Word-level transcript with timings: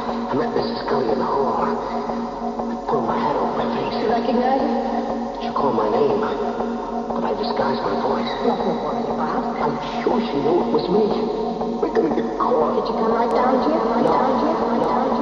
I 0.00 0.32
Met 0.32 0.48
Mrs. 0.56 0.88
Gully 0.88 1.12
in 1.12 1.18
the 1.18 1.24
hall. 1.24 1.60
I 1.60 2.74
pulled 2.88 3.04
my 3.04 3.18
hat 3.20 3.36
over 3.36 3.52
my 3.52 3.68
face. 3.76 4.00
You 4.00 4.08
recognize 4.08 4.64
her? 4.64 5.42
She 5.44 5.48
called 5.52 5.76
my 5.76 5.92
name, 5.92 6.20
but 6.24 7.20
I 7.20 7.36
disguised 7.36 7.82
my 7.84 8.00
voice. 8.00 8.32
Nothing 8.48 8.64
to 8.64 8.80
worry 8.80 9.04
about. 9.12 9.60
I'm 9.60 9.76
sure 10.00 10.16
she 10.24 10.36
knew 10.40 10.56
it 10.56 10.70
was 10.72 10.88
me. 10.88 11.04
We're 11.84 11.92
gonna 11.92 12.16
get 12.16 12.38
caught. 12.40 12.80
Did 12.80 12.88
you 12.88 12.96
come 12.96 13.12
right 13.12 13.28
down 13.28 13.60
here? 13.68 13.76
Right 13.76 14.04
no. 14.04 14.12
down 14.16 14.32
here? 14.40 14.56
Right 14.56 14.80
no. 14.80 14.88
down 14.88 15.10
here? 15.10 15.19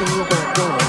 Go 0.00 0.06
go 0.24 0.52
go. 0.54 0.79